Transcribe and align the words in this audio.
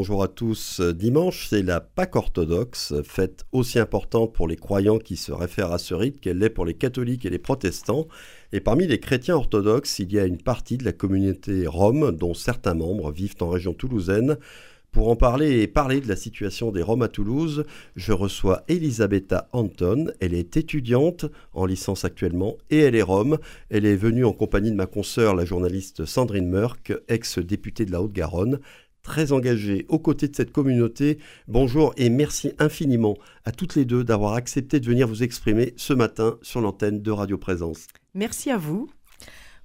bonjour 0.00 0.22
à 0.22 0.28
tous. 0.28 0.80
Dimanche, 0.80 1.48
c'est 1.50 1.62
la 1.62 1.78
Pâque 1.78 2.16
orthodoxe, 2.16 2.94
fête 3.04 3.44
aussi 3.52 3.78
importante 3.78 4.32
pour 4.32 4.48
les 4.48 4.56
croyants 4.56 4.98
qui 4.98 5.18
se 5.18 5.30
réfèrent 5.30 5.72
à 5.72 5.78
ce 5.78 5.92
rite 5.92 6.22
qu'elle 6.22 6.38
l'est 6.38 6.48
pour 6.48 6.64
les 6.64 6.72
catholiques 6.72 7.26
et 7.26 7.28
les 7.28 7.38
protestants. 7.38 8.08
Et 8.54 8.60
parmi 8.60 8.86
les 8.86 8.98
chrétiens 8.98 9.36
orthodoxes, 9.36 9.98
il 9.98 10.10
y 10.10 10.18
a 10.18 10.24
une 10.24 10.40
partie 10.40 10.78
de 10.78 10.86
la 10.86 10.94
communauté 10.94 11.66
rome 11.66 12.12
dont 12.12 12.32
certains 12.32 12.72
membres 12.72 13.12
vivent 13.12 13.36
en 13.40 13.50
région 13.50 13.74
toulousaine. 13.74 14.38
Pour 14.90 15.08
en 15.08 15.16
parler 15.16 15.60
et 15.60 15.68
parler 15.68 16.00
de 16.00 16.08
la 16.08 16.16
situation 16.16 16.72
des 16.72 16.82
Roms 16.82 17.02
à 17.02 17.08
Toulouse, 17.08 17.64
je 17.94 18.12
reçois 18.12 18.64
Elisabetta 18.68 19.48
Anton. 19.52 20.10
Elle 20.18 20.34
est 20.34 20.56
étudiante 20.56 21.26
en 21.52 21.66
licence 21.66 22.04
actuellement 22.06 22.56
et 22.70 22.78
elle 22.78 22.96
est 22.96 23.02
Rome. 23.02 23.38
Elle 23.68 23.84
est 23.84 23.96
venue 23.96 24.24
en 24.24 24.32
compagnie 24.32 24.70
de 24.72 24.76
ma 24.76 24.86
consoeur, 24.86 25.36
la 25.36 25.44
journaliste 25.44 26.06
Sandrine 26.06 26.48
Merck, 26.48 26.92
ex-députée 27.06 27.84
de 27.84 27.92
la 27.92 28.02
Haute-Garonne, 28.02 28.58
très 29.10 29.32
engagée 29.32 29.86
aux 29.88 29.98
côtés 29.98 30.28
de 30.28 30.36
cette 30.36 30.52
communauté. 30.52 31.18
Bonjour 31.48 31.92
et 31.96 32.10
merci 32.10 32.52
infiniment 32.60 33.16
à 33.44 33.50
toutes 33.50 33.74
les 33.74 33.84
deux 33.84 34.04
d'avoir 34.04 34.34
accepté 34.34 34.78
de 34.78 34.86
venir 34.86 35.08
vous 35.08 35.24
exprimer 35.24 35.74
ce 35.76 35.92
matin 35.92 36.38
sur 36.42 36.60
l'antenne 36.60 37.02
de 37.02 37.10
Radio 37.10 37.36
Présence. 37.36 37.88
Merci 38.14 38.52
à 38.52 38.56
vous. 38.56 38.88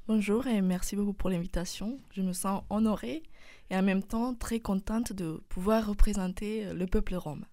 Bonjour 0.07 0.47
et 0.47 0.61
merci 0.61 0.95
beaucoup 0.95 1.13
pour 1.13 1.29
l'invitation. 1.29 1.99
Je 2.11 2.23
me 2.23 2.33
sens 2.33 2.63
honorée 2.71 3.21
et 3.69 3.75
en 3.75 3.83
même 3.83 4.01
temps 4.01 4.33
très 4.33 4.59
contente 4.59 5.13
de 5.13 5.43
pouvoir 5.47 5.89
représenter 5.89 6.65
le 6.73 6.87
peuple 6.87 7.13
rome. 7.13 7.45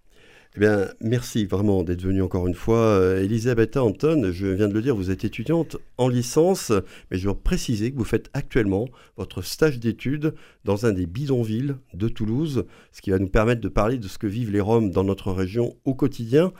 Eh 0.55 0.61
bien, 0.61 0.88
merci 1.01 1.47
vraiment 1.47 1.83
d'être 1.83 2.02
venue 2.02 2.20
encore 2.20 2.47
une 2.47 2.55
fois. 2.55 2.77
Euh, 2.77 3.24
Elisabeth 3.24 3.79
Anton, 3.79 4.30
je 4.33 4.47
viens 4.48 4.69
de 4.69 4.75
le 4.75 4.83
dire, 4.83 4.95
vous 4.95 5.11
êtes 5.11 5.25
étudiante 5.25 5.78
en 5.97 6.09
licence, 6.09 6.73
mais 7.11 7.16
je 7.16 7.27
veux 7.27 7.34
préciser 7.34 7.91
que 7.91 7.97
vous 7.97 8.05
faites 8.05 8.28
actuellement 8.34 8.87
votre 9.16 9.41
stage 9.41 9.80
d'études 9.80 10.34
dans 10.66 10.84
un 10.84 10.92
des 10.92 11.06
bidonvilles 11.06 11.77
de 11.95 12.09
Toulouse, 12.09 12.66
ce 12.92 13.01
qui 13.01 13.11
va 13.11 13.19
nous 13.19 13.30
permettre 13.30 13.62
de 13.62 13.69
parler 13.70 13.97
de 13.97 14.09
ce 14.09 14.19
que 14.19 14.27
vivent 14.27 14.51
les 14.51 14.61
Roms 14.61 14.91
dans 14.91 15.05
notre 15.05 15.33
région 15.33 15.75
au 15.87 15.95
quotidien. 15.95 16.53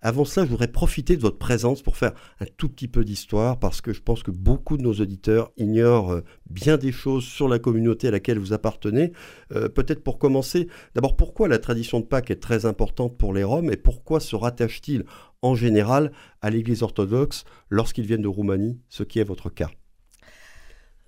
Avant 0.00 0.24
cela, 0.24 0.46
je 0.46 0.50
voudrais 0.50 0.70
profiter 0.70 1.16
de 1.16 1.22
votre 1.22 1.38
présence 1.38 1.82
pour 1.82 1.96
faire 1.96 2.12
un 2.38 2.44
tout 2.56 2.68
petit 2.68 2.86
peu 2.86 3.04
d'histoire, 3.04 3.58
parce 3.58 3.80
que 3.80 3.92
je 3.92 4.00
pense 4.00 4.22
que 4.22 4.30
beaucoup 4.30 4.76
de 4.76 4.82
nos 4.82 4.94
auditeurs 4.94 5.50
ignorent 5.56 6.12
euh, 6.12 6.24
bien 6.48 6.76
des 6.76 6.92
choses 6.92 7.24
sur 7.24 7.48
la 7.48 7.58
communauté 7.58 8.06
à 8.06 8.10
laquelle 8.12 8.38
vous 8.38 8.52
appartenez. 8.52 9.12
Euh, 9.52 9.68
peut-être 9.68 10.04
pour 10.04 10.20
commencer, 10.20 10.68
d'abord 10.94 11.16
pourquoi 11.16 11.48
la 11.48 11.58
tradition 11.58 11.98
de 11.98 12.04
Pâques 12.04 12.30
est 12.30 12.40
très 12.40 12.64
importante 12.64 13.18
pour 13.18 13.34
les 13.34 13.42
Roms 13.42 13.72
et 13.72 13.76
pourquoi 13.76 14.20
se 14.20 14.36
rattachent-ils 14.36 15.04
en 15.42 15.56
général 15.56 16.12
à 16.42 16.50
l'Église 16.50 16.84
orthodoxe 16.84 17.44
lorsqu'ils 17.68 18.06
viennent 18.06 18.22
de 18.22 18.28
Roumanie, 18.28 18.80
ce 18.88 19.02
qui 19.02 19.18
est 19.18 19.24
votre 19.24 19.50
cas? 19.50 19.70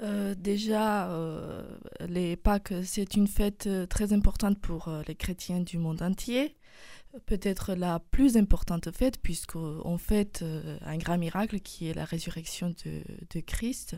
Euh, 0.02 0.34
déjà, 0.36 1.10
les 2.08 2.36
Pâques, 2.36 2.72
c'est 2.82 3.14
une 3.14 3.28
fête 3.28 3.68
très 3.88 4.12
importante 4.12 4.58
pour 4.58 4.90
les 5.06 5.14
chrétiens 5.14 5.60
du 5.60 5.78
monde 5.78 6.02
entier 6.02 6.56
peut-être 7.26 7.74
la 7.74 7.98
plus 7.98 8.36
importante 8.36 8.90
fête, 8.90 9.20
puisqu'on 9.20 9.98
fête 9.98 10.40
euh, 10.42 10.78
un 10.82 10.96
grand 10.96 11.18
miracle 11.18 11.60
qui 11.60 11.88
est 11.88 11.94
la 11.94 12.04
résurrection 12.04 12.74
de, 12.84 13.40
Christ. 13.40 13.96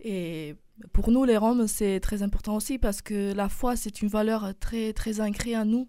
Et 0.00 0.56
pour 0.92 1.10
nous, 1.10 1.24
les 1.24 1.36
Roms, 1.36 1.68
c'est 1.68 2.00
très 2.00 2.22
important 2.22 2.56
aussi 2.56 2.78
parce 2.78 3.02
que 3.02 3.32
la 3.32 3.48
foi, 3.48 3.76
c'est 3.76 4.02
une 4.02 4.08
valeur 4.08 4.52
très, 4.58 4.92
très 4.92 5.20
ancrée 5.20 5.54
à 5.54 5.64
nous. 5.64 5.88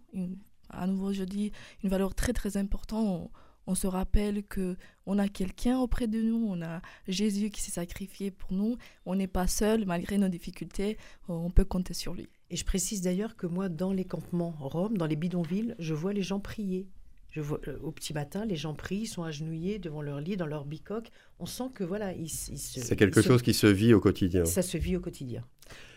à 0.69 0.85
nouveau, 0.85 1.13
je 1.13 1.23
dis 1.23 1.51
une 1.83 1.89
valeur 1.89 2.13
très, 2.13 2.33
très 2.33 2.57
importante. 2.57 3.31
On, 3.65 3.75
se 3.75 3.87
rappelle 3.87 4.43
que 4.43 4.75
on 5.05 5.17
a 5.17 5.27
quelqu'un 5.29 5.79
auprès 5.79 6.07
de 6.07 6.21
nous, 6.21 6.45
on 6.47 6.61
a 6.61 6.81
Jésus 7.07 7.49
qui 7.49 7.61
s'est 7.61 7.71
sacrifié 7.71 8.29
pour 8.29 8.51
nous. 8.51 8.77
On 9.05 9.15
n'est 9.15 9.27
pas 9.27 9.47
seul, 9.47 9.85
malgré 9.85 10.17
nos 10.17 10.27
difficultés, 10.27 10.97
on 11.27 11.49
peut 11.49 11.65
compter 11.65 11.93
sur 11.93 12.13
lui. 12.13 12.27
Et 12.53 12.55
je 12.55 12.65
précise 12.65 13.01
d'ailleurs 13.01 13.35
que 13.35 13.47
moi, 13.47 13.67
dans 13.67 13.91
les 13.91 14.05
campements 14.05 14.53
roms, 14.59 14.95
dans 14.95 15.07
les 15.07 15.15
bidonvilles, 15.15 15.73
je 15.79 15.95
vois 15.95 16.13
les 16.13 16.21
gens 16.21 16.39
prier. 16.39 16.87
Je 17.31 17.41
vois, 17.41 17.59
euh, 17.67 17.79
au 17.81 17.91
petit 17.91 18.13
matin, 18.13 18.45
les 18.45 18.55
gens 18.55 18.75
prient, 18.75 19.01
ils 19.01 19.07
sont 19.07 19.23
agenouillés 19.23 19.79
devant 19.79 20.03
leur 20.03 20.21
lit, 20.21 20.37
dans 20.37 20.45
leur 20.45 20.63
bicoque. 20.63 21.09
On 21.39 21.47
sent 21.47 21.71
que 21.73 21.83
voilà, 21.83 22.13
ils, 22.13 22.29
C'est 22.29 22.95
quelque 22.95 23.23
chose 23.23 23.41
qui 23.41 23.55
se 23.55 23.65
vit 23.65 23.95
au 23.95 23.99
quotidien. 23.99 24.45
Ça 24.45 24.61
se 24.61 24.77
vit 24.77 24.95
au 24.95 24.99
quotidien. 24.99 25.43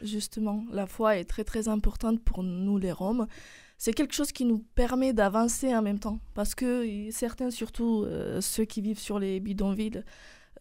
Justement, 0.00 0.64
la 0.72 0.86
foi 0.86 1.18
est 1.18 1.26
très 1.26 1.44
très 1.44 1.68
importante 1.68 2.24
pour 2.24 2.42
nous 2.42 2.78
les 2.78 2.90
Roms. 2.90 3.26
C'est 3.76 3.92
quelque 3.92 4.14
chose 4.14 4.32
qui 4.32 4.46
nous 4.46 4.64
permet 4.74 5.12
d'avancer 5.12 5.76
en 5.76 5.82
même 5.82 5.98
temps. 5.98 6.20
Parce 6.32 6.54
que 6.54 7.10
certains, 7.10 7.50
surtout 7.50 8.04
euh, 8.06 8.40
ceux 8.40 8.64
qui 8.64 8.80
vivent 8.80 8.98
sur 8.98 9.18
les 9.18 9.40
bidonvilles, 9.40 10.02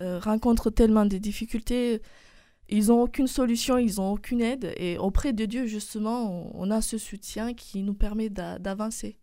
euh, 0.01 0.19
rencontrent 0.19 0.71
tellement 0.71 1.05
de 1.05 1.17
difficultés 1.17 2.01
ils 2.69 2.87
n'ont 2.87 3.01
aucune 3.01 3.27
solution, 3.27 3.77
ils 3.77 3.95
n'ont 3.97 4.13
aucune 4.13 4.41
aide. 4.41 4.73
Et 4.77 4.97
auprès 4.97 5.33
de 5.33 5.45
Dieu, 5.45 5.65
justement, 5.67 6.51
on 6.55 6.71
a 6.71 6.81
ce 6.81 6.97
soutien 6.97 7.53
qui 7.53 7.83
nous 7.83 7.93
permet 7.93 8.29
d'avancer. 8.29 9.17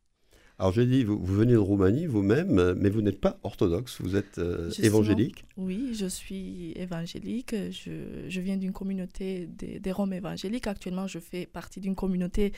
Alors 0.58 0.72
j'ai 0.72 0.86
dit, 0.86 1.02
vous, 1.02 1.18
venez 1.24 1.54
de 1.54 1.58
Roumanie 1.58 2.06
vous-même, 2.06 2.74
mais 2.74 2.88
vous 2.88 3.02
n'êtes 3.02 3.20
pas 3.20 3.38
orthodoxe, 3.42 4.00
vous 4.00 4.14
êtes 4.14 4.38
euh, 4.38 4.70
évangélique. 4.80 5.44
Oui, 5.56 5.92
je 5.92 6.06
suis 6.06 6.72
évangélique. 6.76 7.54
Je, 7.70 8.28
je 8.28 8.40
viens 8.40 8.56
d'une 8.56 8.72
communauté 8.72 9.48
des, 9.48 9.80
des, 9.80 9.92
Roms 9.92 10.12
évangéliques. 10.12 10.68
Actuellement, 10.68 11.08
je 11.08 11.18
fais 11.18 11.46
partie 11.46 11.80
d'une 11.80 11.96
communauté 11.96 12.52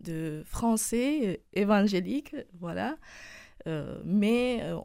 de 0.00 0.42
Français 0.44 1.42
évangéliques. 1.52 2.36
Voilà. 2.60 2.96
Euh, 3.66 4.00
mais 4.04 4.60
euh, 4.62 4.76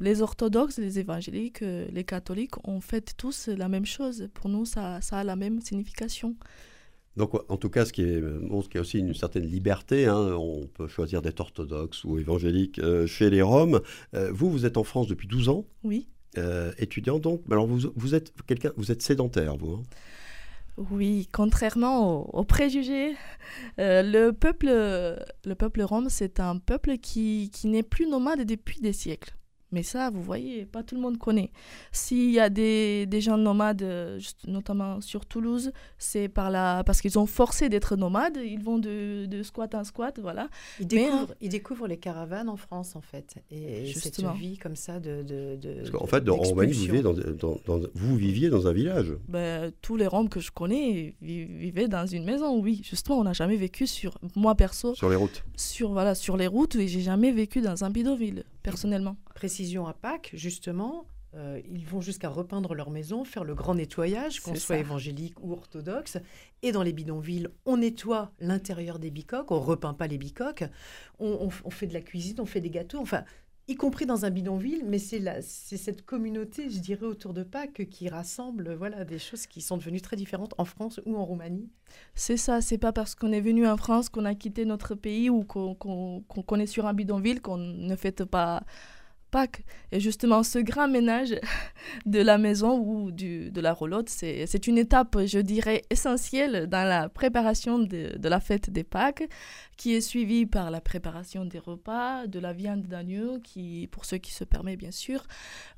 les 0.00 0.22
orthodoxes, 0.22 0.78
les 0.78 0.98
évangéliques, 0.98 1.62
euh, 1.62 1.86
les 1.92 2.04
catholiques, 2.04 2.54
on 2.64 2.80
fait 2.80 3.14
tous 3.16 3.48
la 3.48 3.68
même 3.68 3.86
chose. 3.86 4.28
Pour 4.34 4.50
nous, 4.50 4.64
ça, 4.64 5.00
ça 5.00 5.18
a 5.18 5.24
la 5.24 5.36
même 5.36 5.60
signification. 5.60 6.36
Donc, 7.16 7.32
en 7.50 7.56
tout 7.56 7.70
cas, 7.70 7.84
ce 7.84 7.92
qui 7.92 8.02
est, 8.02 8.20
bon, 8.20 8.62
ce 8.62 8.68
qui 8.68 8.76
est 8.76 8.80
aussi 8.80 8.98
une 8.98 9.14
certaine 9.14 9.44
liberté, 9.44 10.06
hein, 10.06 10.36
on 10.38 10.66
peut 10.66 10.86
choisir 10.86 11.22
d'être 11.22 11.40
orthodoxe 11.40 12.04
ou 12.04 12.18
évangélique 12.18 12.80
chez 13.06 13.30
les 13.30 13.42
Roms. 13.42 13.80
vous, 14.30 14.50
vous 14.50 14.64
êtes 14.64 14.76
en 14.76 14.84
France 14.84 15.08
depuis 15.08 15.26
12 15.26 15.48
ans 15.48 15.66
Oui. 15.82 16.06
étudiant, 16.78 17.18
donc. 17.18 17.42
Alors, 17.50 17.66
vous, 17.66 17.90
vous 17.96 18.14
êtes 18.14 18.32
quelqu'un, 18.46 18.70
vous 18.76 18.92
êtes 18.92 19.02
sédentaire, 19.02 19.56
vous 19.56 19.72
hein? 19.72 19.82
Oui, 20.76 21.28
contrairement 21.32 22.34
aux, 22.34 22.44
préjugés, 22.44 23.16
euh, 23.78 24.02
le, 24.02 24.32
peuple, 24.32 24.66
le 24.66 25.84
rome, 25.84 26.08
c'est 26.08 26.40
un 26.40 26.58
peuple 26.58 26.98
qui 26.98 27.50
n'est 27.64 27.82
plus 27.82 28.06
nomade 28.06 28.44
depuis 28.44 28.80
des 28.80 28.92
siècles. 28.92 29.34
Mais 29.72 29.82
ça, 29.82 30.10
vous 30.10 30.22
voyez, 30.22 30.66
pas 30.66 30.82
tout 30.82 30.94
le 30.96 31.00
monde 31.00 31.18
connaît. 31.18 31.50
S'il 31.92 32.30
y 32.30 32.40
a 32.40 32.50
des, 32.50 33.06
des 33.06 33.20
gens 33.20 33.36
nomades, 33.36 33.82
euh, 33.82 34.18
notamment 34.46 35.00
sur 35.00 35.26
Toulouse, 35.26 35.72
c'est 35.98 36.28
par 36.28 36.50
la, 36.50 36.82
parce 36.84 37.00
qu'ils 37.00 37.18
ont 37.18 37.26
forcé 37.26 37.68
d'être 37.68 37.96
nomades. 37.96 38.38
Ils 38.44 38.62
vont 38.62 38.78
de, 38.78 39.26
de 39.26 39.42
squat 39.42 39.74
en 39.74 39.84
squat, 39.84 40.18
voilà. 40.20 40.48
Ils 40.80 40.86
découvrent, 40.86 41.34
ils 41.40 41.48
découvrent 41.48 41.86
les 41.86 41.98
caravanes 41.98 42.48
en 42.48 42.56
France, 42.56 42.96
en 42.96 43.00
fait. 43.00 43.36
Et 43.50 43.86
Justement. 43.86 44.32
cette 44.32 44.40
vie 44.40 44.58
comme 44.58 44.76
ça 44.76 44.98
de. 44.98 45.22
de, 45.22 45.56
de 45.56 45.74
parce 45.80 45.90
qu'en 45.90 46.06
fait, 46.06 46.28
en 46.28 46.36
Roumanie, 46.36 46.72
vous, 46.72 46.80
viviez 46.80 47.02
dans, 47.02 47.12
dans, 47.14 47.80
vous 47.94 48.16
viviez 48.16 48.50
dans 48.50 48.66
un 48.66 48.72
village. 48.72 49.12
Ben, 49.28 49.72
tous 49.82 49.96
les 49.96 50.06
Roms 50.06 50.28
que 50.28 50.40
je 50.40 50.50
connais 50.50 51.14
vivaient 51.20 51.88
dans 51.88 52.06
une 52.06 52.24
maison, 52.24 52.60
oui. 52.60 52.80
Justement, 52.84 53.18
on 53.20 53.24
n'a 53.24 53.32
jamais 53.32 53.56
vécu 53.56 53.86
sur. 53.86 54.18
Moi, 54.34 54.54
perso. 54.54 54.94
Sur 54.94 55.08
les 55.10 55.16
routes. 55.16 55.44
Sur, 55.56 55.92
voilà, 55.92 56.14
sur 56.14 56.36
les 56.36 56.46
routes, 56.46 56.74
et 56.76 56.88
j'ai 56.88 57.00
jamais 57.00 57.30
vécu 57.32 57.60
dans 57.60 57.84
un 57.84 57.90
bidonville, 57.90 58.44
personnellement 58.62 59.16
précision 59.34 59.86
à 59.86 59.94
Pâques, 59.94 60.30
justement, 60.34 61.06
euh, 61.34 61.60
ils 61.70 61.86
vont 61.86 62.00
jusqu'à 62.00 62.28
repeindre 62.28 62.74
leur 62.74 62.90
maison, 62.90 63.24
faire 63.24 63.44
le 63.44 63.54
grand 63.54 63.74
nettoyage, 63.74 64.40
qu'on 64.40 64.56
soit 64.56 64.78
évangélique 64.78 65.38
ou 65.40 65.52
orthodoxe. 65.52 66.18
Et 66.62 66.72
dans 66.72 66.82
les 66.82 66.92
bidonvilles, 66.92 67.48
on 67.66 67.76
nettoie 67.76 68.32
l'intérieur 68.40 68.98
des 68.98 69.10
bicoques, 69.10 69.50
on 69.52 69.60
repeint 69.60 69.94
pas 69.94 70.08
les 70.08 70.18
bicoques, 70.18 70.64
on, 71.20 71.50
fait 71.50 71.86
de 71.86 71.94
la 71.94 72.00
cuisine, 72.00 72.40
on 72.40 72.46
fait 72.46 72.60
des 72.60 72.70
gâteaux, 72.70 72.98
enfin, 72.98 73.24
y 73.70 73.76
compris 73.76 74.04
dans 74.04 74.24
un 74.24 74.30
bidonville, 74.30 74.84
mais 74.84 74.98
c'est 74.98 75.42
cette 75.42 76.04
communauté, 76.04 76.68
je 76.68 76.80
dirais, 76.80 77.06
autour 77.06 77.32
de 77.32 77.42
Pâques 77.42 77.88
qui 77.88 78.08
rassemble 78.08 78.74
voilà, 78.74 79.04
des 79.04 79.18
choses 79.18 79.46
qui 79.46 79.60
sont 79.60 79.76
devenues 79.76 80.00
très 80.00 80.16
différentes 80.16 80.54
en 80.58 80.64
France 80.64 81.00
ou 81.06 81.16
en 81.16 81.24
Roumanie. 81.24 81.70
C'est 82.14 82.36
ça, 82.36 82.60
c'est 82.60 82.78
pas 82.78 82.92
parce 82.92 83.14
qu'on 83.14 83.32
est 83.32 83.40
venu 83.40 83.66
en 83.66 83.76
France 83.76 84.08
qu'on 84.08 84.24
a 84.24 84.34
quitté 84.34 84.64
notre 84.64 84.94
pays 84.94 85.30
ou 85.30 85.44
qu'on 85.44 86.56
est 86.58 86.66
sur 86.66 86.86
un 86.86 86.94
bidonville 86.94 87.40
qu'on 87.40 87.58
ne 87.58 87.96
fête 87.96 88.24
pas 88.24 88.64
Pâques. 89.30 89.62
Et 89.92 90.00
justement, 90.00 90.42
ce 90.42 90.58
grand 90.58 90.88
ménage 90.88 91.34
de 92.06 92.20
la 92.20 92.38
maison 92.38 92.78
ou 92.78 93.10
du, 93.10 93.50
de 93.50 93.60
la 93.60 93.72
roulotte, 93.72 94.08
c'est 94.08 94.66
une 94.66 94.78
étape, 94.78 95.16
je 95.26 95.38
dirais, 95.38 95.82
essentielle 95.90 96.66
dans 96.66 96.86
la 96.86 97.08
préparation 97.08 97.78
de, 97.78 98.16
de, 98.16 98.28
la 98.28 98.40
fête 98.40 98.70
des 98.70 98.84
Pâques, 98.84 99.28
qui 99.76 99.94
est 99.94 100.00
suivie 100.00 100.46
par 100.46 100.70
la 100.70 100.80
préparation 100.80 101.44
des 101.44 101.58
repas, 101.58 102.26
de 102.26 102.38
la 102.38 102.52
viande 102.52 102.82
d'agneau, 102.82 103.38
qui, 103.42 103.88
pour 103.90 104.04
ceux 104.04 104.18
qui 104.18 104.32
se 104.32 104.44
permettent, 104.44 104.78
bien 104.78 104.90
sûr, 104.90 105.24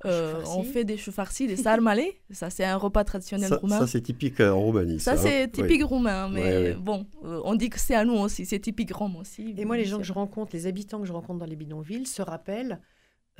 euh, 0.04 0.42
on 0.46 0.64
fait 0.64 0.84
des 0.84 0.96
choux 0.96 1.12
farcis, 1.12 1.46
des 1.46 1.56
sarmalés. 1.68 2.20
Ça, 2.30 2.50
c'est 2.50 2.64
un 2.64 2.76
repas 2.76 3.04
traditionnel 3.04 3.52
roumain. 3.54 3.78
Ça, 3.78 3.86
c'est 3.86 4.00
typique 4.00 4.40
euh, 4.40 4.50
en 4.50 4.60
Roumanie. 4.60 4.98
Ça, 4.98 5.16
c'est 5.16 5.44
hein. 5.44 5.48
typique 5.48 5.84
roumain, 5.84 6.28
mais 6.28 6.74
bon, 6.74 7.06
euh, 7.24 7.40
on 7.44 7.54
dit 7.54 7.70
que 7.70 7.78
c'est 7.78 7.94
à 7.94 8.04
nous 8.04 8.14
aussi, 8.14 8.44
c'est 8.44 8.58
typique 8.58 8.92
rome 8.92 9.16
aussi. 9.16 9.54
Et 9.56 9.64
moi, 9.64 9.76
les 9.76 9.84
gens 9.84 9.98
que 9.98 10.04
je 10.04 10.12
rencontre, 10.12 10.50
les 10.54 10.66
habitants 10.66 11.00
que 11.00 11.06
je 11.06 11.12
rencontre 11.12 11.38
dans 11.38 11.46
les 11.46 11.56
bidonvilles 11.56 12.06
se 12.06 12.22
rappellent 12.22 12.80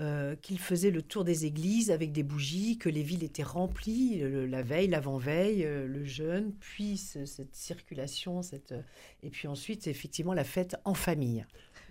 euh, 0.01 0.37
qu'il 0.37 0.59
faisait 0.59 0.91
le 0.91 1.03
tour 1.03 1.23
des 1.23 1.45
églises 1.45 1.91
avec 1.91 2.13
des 2.13 2.23
bougies, 2.23 2.79
que 2.79 2.89
les 2.89 3.03
villes 3.03 3.25
étaient 3.25 3.43
remplies 3.43 4.23
la 4.49 4.63
veille, 4.63 4.89
l'avant-veille, 4.89 5.67
euh, 5.67 5.87
le 5.87 6.03
jeûne, 6.07 6.55
puis 6.61 6.97
cette 6.97 7.55
circulation, 7.55 8.41
cette, 8.41 8.75
et 9.23 9.29
puis 9.29 9.49
ensuite 9.49 9.87
effectivement 9.89 10.33
la 10.33 10.45
fête 10.45 10.77
en 10.87 10.95
famille, 10.95 11.45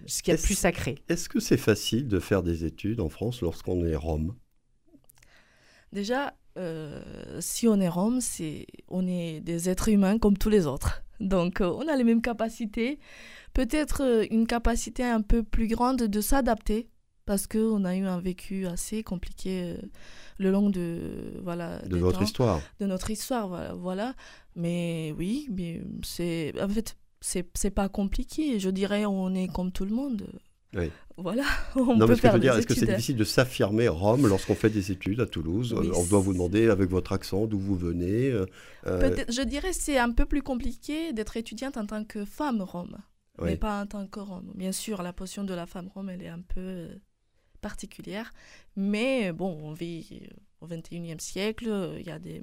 ce 0.08 0.24
qui 0.24 0.32
est, 0.32 0.34
le 0.34 0.42
plus 0.42 0.58
sacré. 0.58 0.96
Est-ce 1.10 1.30
que 1.30 1.40
c'est 1.40 1.58
facile 1.58 2.08
de 2.08 2.20
faire 2.20 2.42
des 2.42 2.66
études 2.66 3.02
en 3.02 3.10
France 3.10 3.42
lorsqu'on 3.42 3.86
est 3.86 3.96
Rome? 3.96 4.36
Déjà, 5.94 6.34
euh, 6.58 7.04
si 7.40 7.68
on 7.68 7.80
est 7.80 7.88
Rome, 7.88 8.20
c'est 8.20 8.66
on 8.88 9.08
est 9.08 9.42
des 9.42 9.70
êtres 9.70 9.90
humains 9.90 10.18
comme 10.18 10.40
tous 10.40 10.50
les 10.50 10.66
autres. 10.66 11.04
Donc 11.20 11.60
on 11.62 11.88
a 11.88 11.96
les 11.96 12.04
mêmes 12.04 12.24
capacités, 12.24 12.98
peut-être 13.54 14.26
une 14.32 14.48
capacité 14.48 15.04
un 15.04 15.22
peu 15.22 15.44
plus 15.44 15.68
grande 15.68 16.02
de 16.02 16.20
s'adapter 16.20 16.90
parce 17.32 17.48
qu'on 17.48 17.86
a 17.86 17.96
eu 17.96 18.04
un 18.04 18.20
vécu 18.20 18.68
assez 18.68 19.04
compliqué 19.04 19.62
euh, 19.64 19.78
le 20.38 20.52
long 20.52 20.70
de 20.70 21.40
voilà 21.42 21.80
de 21.84 21.96
votre 21.96 22.22
histoire 22.22 22.60
de 22.82 22.86
notre 22.86 23.10
histoire 23.10 23.48
voilà, 23.48 23.74
voilà. 23.74 24.16
mais 24.58 25.16
oui 25.18 25.48
mais 25.50 25.82
c'est 26.04 26.54
en 26.62 26.68
fait 26.68 26.98
c'est 27.22 27.48
c'est 27.54 27.72
pas 27.72 27.88
compliqué 27.88 28.60
je 28.60 28.70
dirais 28.70 29.06
on 29.06 29.34
est 29.34 29.48
comme 29.48 29.72
tout 29.72 29.86
le 29.86 29.96
monde 29.96 30.28
oui. 30.76 30.90
Voilà, 31.18 31.44
on 31.76 31.96
non, 31.98 32.08
peut 32.08 32.16
faire 32.16 32.40
dire, 32.40 32.56
est-ce 32.56 32.68
que 32.68 32.74
c'est 32.74 32.86
difficile 32.86 33.18
de 33.18 33.26
s'affirmer 33.26 33.88
Rome 33.90 34.28
lorsqu'on 34.28 34.56
fait 34.56 34.70
des 34.70 34.92
études 34.92 35.20
à 35.20 35.26
Toulouse? 35.26 35.74
On 35.74 36.06
doit 36.06 36.20
vous 36.20 36.34
demander 36.34 36.70
avec 36.70 36.90
votre 36.90 37.12
accent 37.12 37.46
d'où 37.46 37.60
vous 37.60 37.76
venez. 37.76 38.30
Euh, 38.30 38.46
euh, 38.88 39.16
je 39.30 39.42
dirais 39.42 39.74
c'est 39.74 39.98
un 39.98 40.12
peu 40.12 40.26
plus 40.26 40.42
compliqué 40.42 41.12
d'être 41.12 41.36
étudiante 41.36 41.76
en 41.76 41.86
tant 41.86 42.06
que 42.06 42.24
femme 42.24 42.62
Rome, 42.62 42.98
mais 43.42 43.58
pas 43.58 43.82
en 43.82 43.86
tant 43.86 44.08
que 44.08 44.22
Rome. 44.22 44.52
Bien 44.56 44.72
sûr, 44.72 45.02
la 45.02 45.12
position 45.12 45.44
de 45.44 45.54
la 45.54 45.66
femme 45.66 45.90
Rome, 45.94 46.10
elle 46.10 46.24
est 46.24 46.30
un 46.30 46.42
peu 46.42 46.88
particulière. 47.62 48.34
Mais 48.76 49.32
bon, 49.32 49.58
on 49.64 49.74
vit 49.74 50.28
au 50.60 50.68
21e 50.68 51.20
siècle, 51.20 51.96
il 52.00 52.06
y 52.06 52.12
a 52.12 52.20
des... 52.20 52.42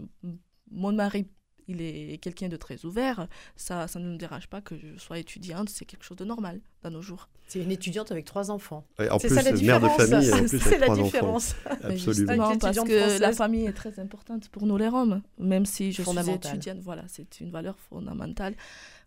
Mon 0.70 0.92
mari, 0.92 1.26
il 1.68 1.82
est 1.82 2.18
quelqu'un 2.18 2.48
de 2.48 2.56
très 2.56 2.84
ouvert. 2.84 3.28
Ça, 3.54 3.86
ça 3.86 3.98
ne 3.98 4.10
me 4.10 4.16
dérange 4.16 4.48
pas 4.48 4.60
que 4.60 4.74
je 4.76 4.98
sois 4.98 5.18
étudiante, 5.18 5.68
c'est 5.68 5.84
quelque 5.84 6.04
chose 6.04 6.16
de 6.16 6.24
normal 6.24 6.60
dans 6.82 6.90
nos 6.90 7.02
jours. 7.02 7.28
C'est 7.46 7.60
une 7.60 7.70
étudiante 7.70 8.10
avec 8.10 8.24
trois 8.24 8.50
enfants. 8.50 8.84
c'est 8.98 9.28
ça 9.28 9.42
la 9.42 9.52
différence. 9.52 9.96
C'est 10.46 10.78
la 10.78 10.88
différence. 10.88 11.54
Absolument. 11.82 12.58
parce 12.58 12.78
que 12.80 13.20
la 13.20 13.32
famille 13.32 13.66
est 13.66 13.72
très 13.72 14.00
importante 14.00 14.48
pour 14.48 14.66
nous 14.66 14.76
les 14.76 14.88
Roms, 14.88 15.22
même 15.38 15.66
si 15.66 15.92
je 15.92 16.02
suis 16.02 16.30
étudiante. 16.30 16.78
Voilà, 16.82 17.04
c'est 17.06 17.40
une 17.40 17.50
valeur 17.50 17.78
fondamentale 17.78 18.54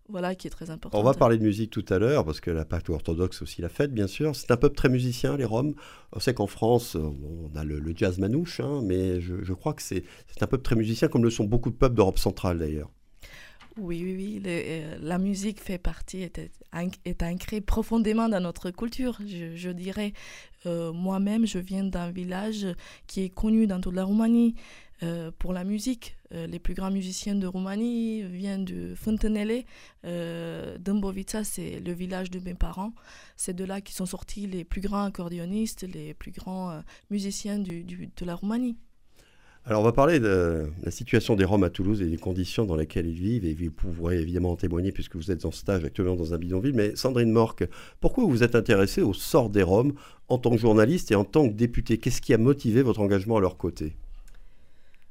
voilà, 0.08 0.34
qui 0.34 0.46
est 0.46 0.50
très 0.50 0.70
important. 0.70 0.98
On 0.98 1.02
va 1.02 1.14
parler 1.14 1.38
de 1.38 1.42
musique 1.42 1.70
tout 1.70 1.84
à 1.88 1.98
l'heure, 1.98 2.24
parce 2.24 2.40
que 2.40 2.50
la 2.50 2.64
Pâque 2.64 2.90
orthodoxe 2.90 3.42
aussi 3.42 3.62
la 3.62 3.68
fête, 3.68 3.94
bien 3.94 4.06
sûr. 4.06 4.34
C'est 4.34 4.50
un 4.50 4.56
peuple 4.56 4.74
très 4.74 4.88
musicien, 4.88 5.36
les 5.36 5.44
Roms. 5.44 5.74
On 6.12 6.20
sait 6.20 6.34
qu'en 6.34 6.46
France, 6.46 6.96
on 6.96 7.50
a 7.56 7.64
le, 7.64 7.80
jazz 7.96 8.18
manouche, 8.18 8.60
hein, 8.60 8.82
mais 8.84 9.20
je, 9.20 9.52
crois 9.52 9.74
que 9.74 9.82
c'est 9.82 10.04
un 10.40 10.46
peuple 10.46 10.62
très 10.62 10.76
musicien, 10.76 11.08
comme 11.08 11.24
le 11.24 11.30
sont 11.30 11.44
beaucoup 11.44 11.70
de 11.70 11.76
peuples 11.76 11.94
d'Europe 11.94 12.18
centrale 12.18 12.58
d'ailleurs. 12.58 12.90
Oui, 13.78 14.02
oui, 14.04 14.14
oui. 14.16 14.42
Euh, 14.44 14.98
la 15.00 15.18
musique 15.18 15.58
fait 15.58 15.78
partie, 15.78 16.22
est, 16.22 16.50
est 17.04 17.22
ancrée 17.22 17.62
profondément 17.62 18.28
dans 18.28 18.40
notre 18.40 18.70
culture, 18.70 19.18
je, 19.24 19.70
dirais. 19.70 20.12
Euh, 20.66 20.92
moi-même, 20.92 21.46
je 21.46 21.58
viens 21.58 21.84
d'un 21.84 22.10
village 22.10 22.66
qui 23.06 23.24
est 23.24 23.28
connu 23.30 23.66
dans 23.66 23.80
toute 23.80 23.94
la 23.94 24.04
Roumanie. 24.04 24.56
Euh, 25.02 25.32
pour 25.36 25.52
la 25.52 25.64
musique. 25.64 26.16
Euh, 26.32 26.46
les 26.46 26.60
plus 26.60 26.74
grands 26.74 26.90
musiciens 26.90 27.34
de 27.34 27.46
Roumanie 27.46 28.22
viennent 28.22 28.64
de 28.64 28.94
Fontenelle. 28.94 29.64
Euh, 30.04 30.76
c'est 31.42 31.80
le 31.80 31.92
village 31.92 32.30
de 32.30 32.38
mes 32.38 32.54
parents. 32.54 32.92
C'est 33.36 33.54
de 33.54 33.64
là 33.64 33.80
qui 33.80 33.94
sont 33.94 34.06
sortis 34.06 34.46
les 34.46 34.64
plus 34.64 34.80
grands 34.80 35.02
accordéonistes, 35.02 35.84
les 35.92 36.14
plus 36.14 36.30
grands 36.30 36.70
euh, 36.70 36.80
musiciens 37.10 37.58
de 37.58 38.24
la 38.24 38.36
Roumanie. 38.36 38.76
Alors 39.64 39.80
on 39.80 39.84
va 39.84 39.92
parler 39.92 40.18
de 40.18 40.66
la 40.82 40.90
situation 40.90 41.36
des 41.36 41.44
Roms 41.44 41.62
à 41.62 41.70
Toulouse 41.70 42.02
et 42.02 42.06
des 42.06 42.16
conditions 42.16 42.64
dans 42.64 42.74
lesquelles 42.74 43.06
ils 43.06 43.20
vivent, 43.20 43.44
et 43.44 43.54
vous 43.54 43.70
pourrez 43.70 44.18
évidemment 44.18 44.50
en 44.50 44.56
témoigner 44.56 44.90
puisque 44.90 45.14
vous 45.14 45.30
êtes 45.30 45.44
en 45.44 45.52
stage 45.52 45.84
actuellement 45.84 46.16
dans 46.16 46.34
un 46.34 46.38
bidonville. 46.38 46.74
Mais 46.74 46.96
Sandrine 46.96 47.30
Morque, 47.30 47.64
pourquoi 48.00 48.24
vous 48.24 48.42
êtes 48.42 48.56
intéressée 48.56 49.02
au 49.02 49.14
sort 49.14 49.50
des 49.50 49.62
Roms 49.62 49.94
en 50.28 50.38
tant 50.38 50.50
que 50.50 50.56
journaliste 50.58 51.12
et 51.12 51.14
en 51.14 51.24
tant 51.24 51.48
que 51.48 51.54
députée? 51.54 51.98
Qu'est-ce 51.98 52.20
qui 52.20 52.34
a 52.34 52.38
motivé 52.38 52.82
votre 52.82 53.00
engagement 53.00 53.36
à 53.36 53.40
leur 53.40 53.56
côté? 53.56 53.94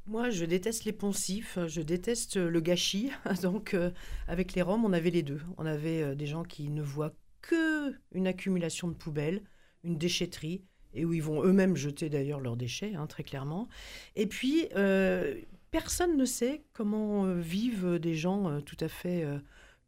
Moi, 0.07 0.29
je 0.29 0.45
déteste 0.45 0.85
les 0.85 0.93
poncifs, 0.93 1.59
je 1.67 1.81
déteste 1.81 2.37
le 2.37 2.59
gâchis. 2.59 3.11
Donc, 3.41 3.73
euh, 3.73 3.91
avec 4.27 4.53
les 4.53 4.61
Roms, 4.61 4.85
on 4.85 4.93
avait 4.93 5.11
les 5.11 5.23
deux. 5.23 5.41
On 5.57 5.65
avait 5.65 6.01
euh, 6.01 6.15
des 6.15 6.25
gens 6.25 6.43
qui 6.43 6.69
ne 6.69 6.81
voient 6.81 7.13
que 7.41 7.93
une 8.11 8.27
accumulation 8.27 8.87
de 8.87 8.93
poubelles, 8.93 9.41
une 9.83 9.97
déchetterie, 9.97 10.63
et 10.93 11.05
où 11.05 11.13
ils 11.13 11.23
vont 11.23 11.43
eux-mêmes 11.43 11.75
jeter 11.75 12.09
d'ailleurs 12.09 12.39
leurs 12.39 12.57
déchets, 12.57 12.93
hein, 12.95 13.07
très 13.07 13.23
clairement. 13.23 13.67
Et 14.15 14.27
puis, 14.27 14.67
euh, 14.75 15.39
personne 15.71 16.17
ne 16.17 16.25
sait 16.25 16.63
comment 16.73 17.33
vivent 17.35 17.97
des 17.97 18.15
gens 18.15 18.59
tout 18.61 18.77
à 18.81 18.89
fait 18.89 19.25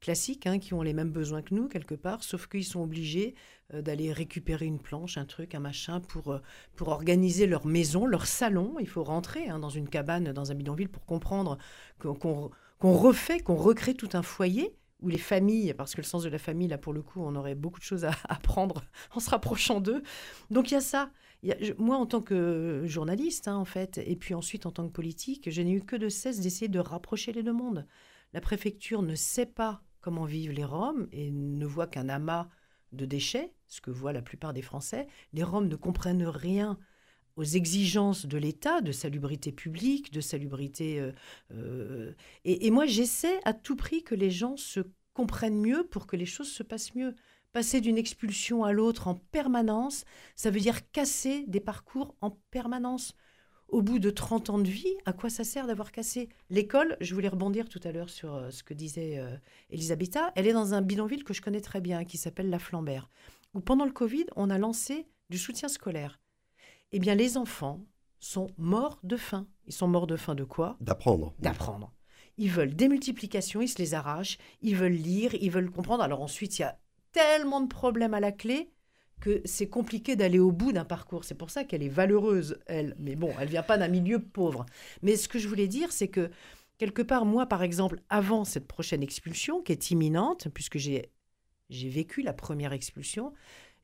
classiques, 0.04 0.46
hein, 0.48 0.60
qui 0.60 0.74
ont 0.74 0.82
les 0.82 0.94
mêmes 0.94 1.12
besoins 1.12 1.42
que 1.42 1.56
nous, 1.56 1.70
quelque 1.70 1.96
part, 1.96 2.24
sauf 2.24 2.48
qu'ils 2.48 2.66
sont 2.66 2.82
obligés 2.82 3.36
euh, 3.74 3.82
d'aller 3.82 4.12
récupérer 4.12 4.66
une 4.66 4.80
planche, 4.80 5.18
un 5.18 5.26
truc, 5.26 5.56
un 5.56 5.62
machin, 5.62 6.02
pour, 6.02 6.34
euh, 6.34 6.40
pour 6.76 6.90
organiser 6.90 7.48
leur 7.48 7.66
maison, 7.66 8.06
leur 8.06 8.28
salon. 8.28 8.76
Il 8.80 8.88
faut 8.88 9.04
rentrer 9.04 9.48
hein, 9.48 9.60
dans 9.60 9.70
une 9.70 9.88
cabane, 9.88 10.34
dans 10.34 10.52
un 10.52 10.56
bidonville, 10.56 10.90
pour 10.90 11.06
comprendre 11.06 11.58
qu'on 12.00 12.52
refait, 12.82 13.40
qu'on 13.40 13.56
recrée 13.56 13.94
tout 13.94 14.10
un 14.14 14.24
foyer 14.24 14.76
où 15.02 15.08
les 15.08 15.18
familles, 15.18 15.74
parce 15.74 15.96
que 15.96 16.02
le 16.02 16.06
sens 16.06 16.24
de 16.24 16.30
la 16.30 16.38
famille, 16.38 16.68
là, 16.68 16.78
pour 16.78 16.94
le 16.94 17.02
coup, 17.02 17.22
on 17.22 17.36
aurait 17.36 17.56
beaucoup 17.56 17.80
de 17.80 17.86
choses 17.86 18.04
à 18.04 18.12
apprendre 18.28 18.84
en 19.16 19.22
se 19.22 19.30
rapprochant 19.30 19.80
d'eux. 19.80 20.04
Donc 20.52 20.72
il 20.72 20.74
y 20.74 20.78
a 20.78 20.82
ça. 20.82 21.12
moi, 21.78 21.96
en 21.96 22.06
tant 22.06 22.22
que 22.22 22.84
journaliste, 22.86 23.48
hein, 23.48 23.56
en 23.56 23.66
fait, 23.66 24.02
et 24.06 24.18
puis 24.18 24.34
ensuite 24.34 24.66
en 24.66 24.72
tant 24.72 24.86
que 24.86 24.94
politique, 24.94 25.50
je 25.50 25.62
n'ai 25.62 25.72
eu 25.72 25.82
que 25.82 25.96
de 25.96 26.10
cesse 26.10 26.42
d'essayer 26.42 26.68
de 26.68 26.80
rapprocher 26.80 27.32
les 27.32 27.44
deux 27.44 27.54
mondes. 27.54 27.88
La 28.34 28.42
préfecture 28.42 29.02
ne 29.02 29.16
sait 29.16 29.46
pas 29.46 29.82
comment 30.04 30.26
vivent 30.26 30.52
les 30.52 30.66
Roms 30.66 31.08
et 31.12 31.32
ne 31.32 31.66
voit 31.66 31.88
qu'un 31.88 32.10
amas 32.10 32.50
de 32.92 33.06
déchets, 33.06 33.54
ce 33.68 33.82
que 33.82 33.90
voient 33.90 34.14
la 34.14 34.22
plupart 34.22 34.54
des 34.54 34.62
Français. 34.62 35.08
Les 35.32 35.44
Roms 35.44 35.68
ne 35.68 35.76
comprennent 35.76 36.28
rien 36.28 36.78
aux 37.38 37.44
exigences 37.44 38.28
de 38.28 38.38
l'État, 38.38 38.82
de 38.82 38.92
salubrité 38.92 39.52
publique, 39.52 40.14
de 40.14 40.22
salubrité... 40.22 41.00
Euh, 41.00 41.12
euh, 41.52 42.14
et, 42.44 42.70
moi, 42.70 42.86
j'essaie 42.86 43.40
à 43.46 43.54
tout 43.54 43.76
prix 43.76 44.04
que 44.04 44.14
les 44.14 44.30
gens 44.30 44.58
se 44.58 44.82
comprennent 45.14 45.60
mieux 45.60 45.88
pour 45.88 46.06
que 46.06 46.16
les 46.16 46.28
choses 46.28 46.52
se 46.52 46.62
passent 46.62 46.94
mieux. 46.94 47.16
Passer 47.54 47.82
d'une 47.82 47.98
expulsion 47.98 48.64
à 48.64 48.74
l'autre 48.74 49.08
en 49.08 49.16
permanence, 49.16 50.06
ça 50.36 50.52
veut 50.52 50.60
dire 50.60 50.92
casser 50.92 51.46
des 51.48 51.60
parcours 51.62 52.16
en 52.22 52.32
permanence 52.52 53.16
au 53.74 53.82
bout 53.82 53.98
de 53.98 54.12
30 54.12 54.52
ans 54.52 54.60
de 54.60 54.70
vie, 54.70 54.96
à 55.06 55.14
quoi 55.14 55.32
ça 55.32 55.44
sert 55.44 55.66
d'avoir 55.66 55.92
cassé 55.92 56.30
L'école, 56.52 56.96
je 57.02 57.14
voulais 57.16 57.28
rebondir 57.28 57.68
tout 57.68 57.80
à 57.84 57.92
l'heure 57.92 58.12
sur 58.12 58.36
euh, 58.36 58.52
ce 58.52 58.62
que 58.62 58.76
disait 58.76 59.18
euh, 59.18 59.36
Elisabetta, 59.72 60.32
elle 60.36 60.46
est 60.46 60.54
dans 60.54 60.76
un 60.76 60.84
bidonville 60.84 61.24
que 61.24 61.34
je 61.34 61.42
connais 61.42 61.60
très 61.60 61.82
bien, 61.82 62.06
qui 62.06 62.18
s'appelle 62.18 62.52
La 62.52 62.60
Flambert, 62.60 63.10
où 63.56 63.62
pendant 63.62 63.86
le 63.86 63.92
Covid, 63.92 64.26
on 64.36 64.52
a 64.52 64.60
lancé 64.60 65.08
du 65.32 65.40
soutien 65.40 65.68
scolaire. 65.70 66.20
Eh 66.92 67.00
bien, 67.00 67.16
les 67.16 67.36
enfants 67.36 67.84
sont 68.20 68.52
morts 68.60 69.00
de 69.02 69.18
faim. 69.18 69.48
Ils 69.66 69.74
sont 69.74 69.88
morts 69.88 70.08
de 70.08 70.18
faim 70.18 70.36
de 70.36 70.44
quoi? 70.44 70.78
D'apprendre. 70.80 71.34
D'apprendre. 71.40 71.92
Ils 72.38 72.52
veulent 72.52 72.76
des 72.76 72.88
multiplications, 72.88 73.62
ils 73.62 73.68
se 73.68 73.80
les 73.80 73.96
arrachent, 73.96 74.38
ils 74.62 74.76
veulent 74.76 74.92
lire, 74.92 75.34
ils 75.34 75.50
veulent 75.50 75.72
comprendre. 75.72 76.04
Alors 76.04 76.22
ensuite, 76.22 76.60
il 76.60 76.62
y 76.62 76.66
a 76.66 76.78
tellement 77.12 77.62
de 77.62 77.68
problèmes 77.68 78.14
à 78.14 78.20
la 78.20 78.32
clé 78.32 78.70
que 79.20 79.42
c'est 79.46 79.68
compliqué 79.68 80.16
d'aller 80.16 80.40
au 80.40 80.52
bout 80.52 80.72
d'un 80.74 80.86
parcours. 80.86 81.24
C'est 81.24 81.38
pour 81.38 81.50
ça 81.50 81.64
qu'elle 81.64 81.84
est 81.84 81.90
valeureuse, 81.90 82.60
elle. 82.66 82.96
Mais 83.00 83.16
bon, 83.16 83.34
elle 83.40 83.48
vient 83.48 83.64
pas 83.64 83.78
d'un 83.78 83.88
milieu 83.88 84.20
pauvre. 84.20 84.66
Mais 85.02 85.16
ce 85.16 85.28
que 85.28 85.40
je 85.40 85.48
voulais 85.48 85.68
dire, 85.68 85.92
c'est 85.92 86.10
que 86.10 86.30
quelque 86.78 87.02
part, 87.02 87.26
moi, 87.26 87.46
par 87.46 87.64
exemple, 87.64 88.02
avant 88.10 88.44
cette 88.44 88.68
prochaine 88.68 89.04
expulsion, 89.04 89.62
qui 89.62 89.72
est 89.72 89.92
imminente, 89.92 90.50
puisque 90.54 90.78
j'ai, 90.78 91.10
j'ai 91.70 91.90
vécu 91.90 92.22
la 92.22 92.34
première 92.34 92.74
expulsion, 92.74 93.34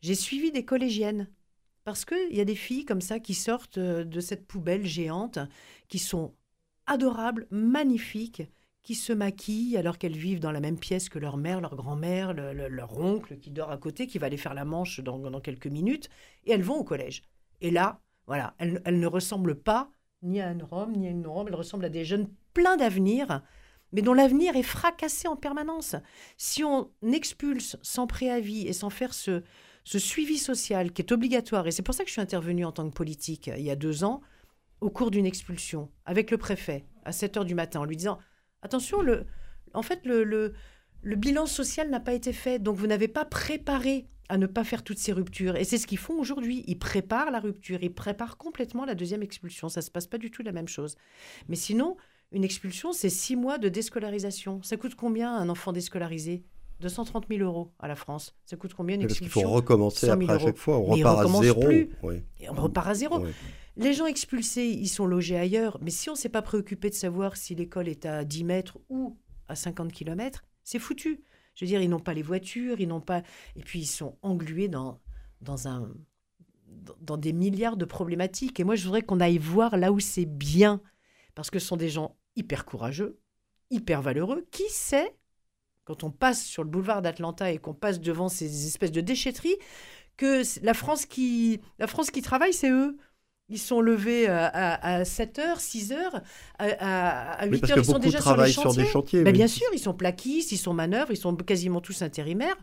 j'ai 0.02 0.16
suivi 0.16 0.52
des 0.52 0.66
collégiennes. 0.66 1.28
Parce 1.86 2.06
qu'il 2.06 2.36
y 2.36 2.42
a 2.42 2.46
des 2.46 2.56
filles 2.56 2.86
comme 2.86 3.02
ça 3.02 3.20
qui 3.20 3.34
sortent 3.34 3.78
euh, 3.78 4.04
de 4.04 4.20
cette 4.20 4.46
poubelle 4.46 4.86
géante, 4.86 5.40
qui 5.88 5.98
sont 5.98 6.36
adorables, 6.86 7.48
magnifiques, 7.52 8.44
qui 8.84 8.96
se 8.96 9.14
maquillent 9.14 9.78
alors 9.78 9.98
qu'elles 9.98 10.18
vivent 10.18 10.40
dans 10.40 10.52
la 10.52 10.60
même 10.60 10.80
pièce 10.80 11.10
que 11.10 11.20
leur 11.20 11.38
mère, 11.38 11.62
leur 11.62 11.76
grand-mère, 11.76 12.34
leur 12.34 12.98
oncle 12.98 13.38
qui 13.38 13.52
dort 13.52 13.72
à 13.72 13.78
côté, 13.78 14.08
qui 14.08 14.18
va 14.18 14.28
aller 14.28 14.38
faire 14.38 14.54
la 14.54 14.66
manche 14.66 15.00
dans, 15.00 15.42
quelques 15.42 15.68
minutes, 15.68 16.10
et 16.46 16.52
elles 16.52 16.64
vont 16.64 16.78
au 16.78 16.84
collège. 16.84 17.24
Et 17.62 17.72
là, 17.72 18.02
voilà, 18.28 18.56
elles, 18.58 19.00
ne 19.00 19.08
ressemblent 19.08 19.56
pas 19.56 19.92
ni 20.22 20.42
à 20.42 20.52
une 20.52 20.64
Rome, 20.64 20.94
ni 20.94 21.08
à 21.08 21.12
une 21.12 21.28
Rome, 21.28 21.48
elles 21.48 21.56
ressemblent 21.56 21.86
à 21.86 21.90
des 21.90 22.06
jeunes 22.06 22.30
pleins 22.54 22.78
d'avenir, 22.78 23.42
mais 23.92 24.02
dont 24.02 24.14
l'avenir 24.14 24.56
est 24.56 24.64
fracassé 24.64 25.28
en 25.28 25.36
permanence. 25.36 25.96
Si 26.38 26.64
on 26.64 26.92
expulse 27.12 27.78
sans 27.82 28.08
préavis 28.08 28.68
et 28.68 28.74
sans 28.74 28.90
faire 28.90 29.14
ce, 29.14 29.44
suivi 29.86 30.38
social 30.38 30.92
qui 30.92 31.02
est 31.02 31.12
obligatoire, 31.12 31.68
et 31.68 31.72
c'est 31.72 31.82
pour 31.82 31.96
ça 31.96 32.04
que 32.04 32.10
je 32.10 32.14
suis 32.14 32.22
intervenue 32.22 32.66
en 32.66 32.72
tant 32.72 32.90
que 32.90 32.96
politique 32.96 33.50
il 33.56 33.64
y 33.64 33.72
a 33.72 33.76
deux 33.76 34.04
ans, 34.04 34.22
au 34.82 34.90
cours 34.90 35.12
d'une 35.12 35.26
expulsion, 35.26 35.90
avec 36.06 36.32
le 36.32 36.38
préfet, 36.38 36.86
à 37.04 37.12
7 37.12 37.38
heures 37.38 37.46
du 37.46 37.56
matin, 37.56 37.82
en 37.82 37.86
lui 37.86 37.98
disant 37.98 38.20
Attention, 38.62 39.02
le, 39.02 39.26
en 39.74 39.82
fait, 39.82 40.06
le, 40.06 40.24
le, 40.24 41.16
bilan 41.16 41.46
social 41.46 41.90
n'a 41.90 42.00
pas 42.00 42.14
été 42.14 42.34
fait, 42.34 42.60
donc 42.60 42.76
vous 42.78 42.88
n'avez 42.88 43.08
pas 43.08 43.26
préparé 43.26 44.08
à 44.28 44.38
ne 44.38 44.46
pas 44.46 44.64
faire 44.64 44.84
toutes 44.84 45.00
ces 45.00 45.12
ruptures. 45.12 45.56
Et 45.56 45.64
c'est 45.64 45.78
ce 45.78 45.88
qu'ils 45.88 45.98
font 45.98 46.20
aujourd'hui. 46.20 46.64
Ils 46.68 46.78
préparent 46.78 47.32
la 47.32 47.40
rupture, 47.40 47.80
ils 47.82 47.94
préparent 47.94 48.38
complètement 48.38 48.86
la 48.86 48.96
deuxième 48.96 49.24
expulsion. 49.24 49.70
Ça 49.70 49.80
ne 49.80 49.86
se 49.86 49.92
passe 49.92 50.08
pas 50.08 50.18
du 50.18 50.30
tout 50.30 50.44
la 50.44 50.52
même 50.52 50.68
chose. 50.68 50.96
Mais 51.48 51.56
sinon, 51.56 51.98
une 52.32 52.44
expulsion, 52.44 52.92
c'est 52.92 53.10
six 53.10 53.36
mois 53.36 53.58
de 53.58 53.70
déscolarisation. 53.70 54.62
Ça 54.62 54.78
coûte 54.78 54.96
combien 54.96 55.34
un 55.34 55.50
enfant 55.50 55.72
déscolarisé? 55.72 56.44
230 56.82 57.26
000 57.30 57.42
euros 57.44 57.72
à 57.80 57.88
la 57.88 57.96
France. 57.96 58.36
Ça 58.46 58.56
coûte 58.56 58.74
combien 58.74 58.96
une 58.96 59.02
expulsion 59.02 59.26
Parce 59.26 59.34
qu'il 59.34 59.50
faut 59.50 59.56
recommencer 59.56 60.10
après 60.10 60.34
à 60.34 60.40
chaque 60.40 60.58
fois. 60.58 60.78
On 60.78 60.84
repart 60.86 61.26
à 61.26 61.42
zéro. 61.42 61.62
Plus. 61.62 61.90
Et 62.40 62.50
on 62.50 62.54
repart 62.54 62.88
à 62.88 62.94
zéro. 62.94 63.26
Les 63.76 63.94
gens 63.94 64.06
expulsés, 64.06 64.68
ils 64.68 64.88
sont 64.88 65.06
logés 65.06 65.38
ailleurs. 65.38 65.78
Mais 65.82 65.92
si 65.92 66.10
on 66.10 66.14
ne 66.14 66.18
s'est 66.18 66.30
pas 66.30 66.42
préoccupé 66.42 66.90
de 66.90 66.96
savoir 66.96 67.38
si 67.38 67.56
l'école 67.56 67.88
est 67.88 68.06
à 68.06 68.24
10 68.24 68.44
mètres 68.44 68.78
ou 68.90 69.18
à 69.48 69.56
50 69.56 69.92
km, 69.92 70.44
c'est 70.64 70.80
foutu. 70.80 71.22
Je 71.56 71.66
veux 71.66 71.70
dire, 71.70 71.82
ils 71.82 71.90
n'ont 71.90 72.00
pas 72.00 72.14
les 72.14 72.22
voitures, 72.24 72.80
ils 72.80 72.88
n'ont 72.88 73.02
pas. 73.02 73.22
Et 73.56 73.64
puis, 73.64 73.80
ils 73.80 73.88
sont 73.88 74.18
englués 74.22 74.68
dans, 74.68 75.00
dans, 75.42 75.68
un, 75.68 75.92
dans 77.02 77.18
des 77.18 77.34
milliards 77.34 77.78
de 77.78 77.86
problématiques. 77.86 78.60
Et 78.60 78.64
moi, 78.64 78.76
je 78.76 78.86
voudrais 78.86 79.02
qu'on 79.02 79.20
aille 79.20 79.38
voir 79.38 79.78
là 79.78 79.92
où 79.92 80.00
c'est 80.00 80.26
bien. 80.26 80.82
Parce 81.36 81.50
que 81.50 81.60
ce 81.60 81.68
sont 81.68 81.78
des 81.78 81.90
gens 81.90 82.18
hyper 82.36 82.66
courageux, 82.66 83.20
hyper 83.70 84.02
valeureux. 84.02 84.48
Qui 84.52 84.70
sait 84.70 85.16
quand 85.90 86.04
on 86.04 86.12
passe 86.12 86.46
sur 86.46 86.64
le 86.64 86.70
boulevard 86.70 87.02
d'Atlanta 87.02 87.52
et 87.52 87.58
qu'on 87.58 87.74
passe 87.74 88.00
devant 88.00 88.30
ces 88.30 88.68
espèces 88.68 88.92
de 88.92 89.02
déchetteries, 89.02 89.58
que 90.18 90.44
la 90.64 90.76
France 90.76 91.08
qui, 91.08 91.62
la 91.80 91.88
France 91.88 92.12
qui 92.12 92.22
travaille, 92.22 92.54
c'est 92.54 92.70
eux. 92.70 92.98
Ils 93.50 93.60
sont 93.60 93.82
levés 93.82 94.30
euh, 94.30 94.48
à, 94.54 95.04
7h, 95.04 95.58
6h, 95.58 96.22
à, 96.60 97.48
8h, 97.48 97.74
ils 97.78 97.86
sont 97.86 98.00
déjà 98.00 98.22
sur, 98.22 98.38
les 98.38 98.52
chantiers. 98.52 98.84
des 98.84 98.90
chantiers. 98.90 99.24
Mais 99.24 99.32
Bien 99.32 99.48
sûr, 99.48 99.68
ils 99.74 99.80
sont 99.80 99.94
plaquistes, 99.94 100.52
ils 100.52 100.58
sont 100.58 100.74
manœuvres, 100.74 101.12
ils 101.12 101.18
sont 101.18 101.36
quasiment 101.36 101.82
tous 101.82 102.02
intérimaires. 102.02 102.58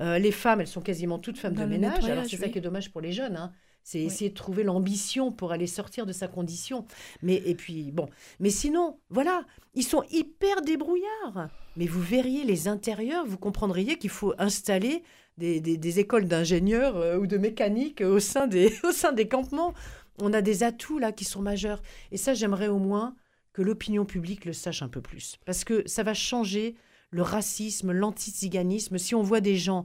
Euh, 0.00 0.18
les 0.18 0.32
femmes, 0.32 0.60
elles 0.60 0.66
sont 0.66 0.80
quasiment 0.80 1.18
toutes 1.18 1.38
femmes 1.38 1.54
de 1.54 1.64
ménage. 1.64 2.04
Alors 2.04 2.24
c'est 2.28 2.36
ça 2.36 2.48
qui 2.48 2.58
est 2.58 2.62
dommage 2.62 2.90
pour 2.90 3.00
les 3.00 3.12
jeunes. 3.12 3.36
Hein. 3.36 3.52
C'est 3.84 4.00
essayer 4.00 4.30
de 4.30 4.34
trouver 4.34 4.64
l'ambition 4.64 5.30
pour 5.30 5.52
aller 5.52 5.66
sortir 5.66 6.06
de 6.06 6.12
sa 6.12 6.26
condition. 6.26 6.86
Mais 7.22 7.42
et 7.44 7.54
puis 7.54 7.92
bon, 7.92 8.08
mais 8.40 8.50
sinon, 8.50 8.98
voilà, 9.10 9.44
ils 9.74 9.84
sont 9.84 10.02
hyper 10.10 10.62
débrouillards. 10.62 11.48
Mais 11.76 11.86
vous 11.86 12.00
verriez 12.00 12.44
les 12.44 12.66
intérieurs, 12.66 13.26
vous 13.26 13.36
comprendriez 13.36 13.98
qu'il 13.98 14.10
faut 14.10 14.32
installer 14.38 15.02
des, 15.36 15.60
des, 15.60 15.98
écoles 15.98 16.28
d'ingénieurs 16.28 16.96
euh, 16.96 17.18
ou 17.18 17.26
de 17.26 17.36
mécanique 17.36 18.00
au 18.00 18.20
sein 18.20 18.46
des 18.46 18.72
au 18.84 18.92
sein 18.92 19.12
des 19.12 19.28
campements. 19.28 19.74
On 20.20 20.32
a 20.32 20.42
des 20.42 20.62
atouts 20.62 20.98
là 20.98 21.12
qui 21.12 21.24
sont 21.24 21.42
majeurs. 21.42 21.82
Et 22.10 22.16
ça, 22.16 22.34
j'aimerais 22.34 22.68
au 22.68 22.78
moins 22.78 23.14
que 23.52 23.62
l'opinion 23.62 24.04
publique 24.04 24.44
le 24.44 24.52
sache 24.52 24.82
un 24.82 24.88
peu 24.88 25.00
plus, 25.00 25.36
parce 25.44 25.64
que 25.64 25.86
ça 25.86 26.02
va 26.02 26.12
changer 26.14 26.74
le 27.10 27.22
racisme, 27.22 27.92
l'antiziganisme. 27.92 28.98
Si 28.98 29.14
on 29.14 29.22
voit 29.22 29.40
des 29.40 29.56
gens 29.56 29.84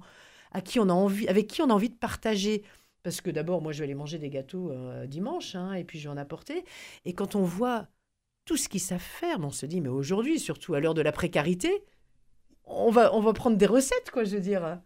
à 0.51 0.61
qui 0.61 0.79
on 0.79 0.89
a 0.89 0.93
envie, 0.93 1.27
avec 1.27 1.47
qui 1.47 1.61
on 1.61 1.69
a 1.69 1.73
envie 1.73 1.89
de 1.89 1.95
partager 1.95 2.63
parce 3.03 3.21
que 3.21 3.29
d'abord, 3.29 3.61
moi, 3.61 3.71
je 3.71 3.79
vais 3.79 3.85
aller 3.85 3.95
manger 3.95 4.17
des 4.17 4.29
gâteaux 4.29 4.71
euh, 4.71 5.07
dimanche, 5.07 5.55
hein, 5.55 5.73
et 5.73 5.83
puis 5.83 5.99
je 5.99 6.09
vais 6.09 6.13
en 6.13 6.17
apporter. 6.17 6.65
Et 7.05 7.13
quand 7.13 7.35
on 7.35 7.43
voit 7.43 7.87
tout 8.45 8.57
ce 8.57 8.67
qu'ils 8.67 8.81
savent 8.81 8.99
faire, 8.99 9.37
on 9.39 9.51
se 9.51 9.65
dit, 9.65 9.79
mais 9.81 9.89
aujourd'hui, 9.89 10.39
surtout 10.39 10.73
à 10.73 10.79
l'heure 10.79 10.93
de 10.93 11.01
la 11.01 11.11
précarité, 11.11 11.83
on 12.65 12.91
va, 12.91 13.13
on 13.15 13.21
va 13.21 13.33
prendre 13.33 13.57
des 13.57 13.65
recettes, 13.65 14.11
quoi, 14.11 14.23
je 14.25 14.35
veux 14.35 14.41
dire. 14.41 14.81